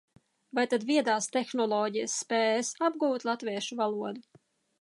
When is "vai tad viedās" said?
0.59-1.27